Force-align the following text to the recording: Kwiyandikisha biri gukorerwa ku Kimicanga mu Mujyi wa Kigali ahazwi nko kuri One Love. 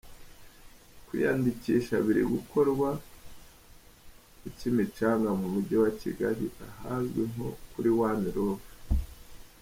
Kwiyandikisha 1.05 1.95
biri 2.05 2.21
gukorerwa 2.33 2.89
ku 4.39 4.47
Kimicanga 4.57 5.29
mu 5.39 5.47
Mujyi 5.53 5.75
wa 5.83 5.91
Kigali 6.01 6.45
ahazwi 6.67 7.21
nko 7.31 7.49
kuri 7.71 7.89
One 8.09 8.25
Love. 8.35 8.67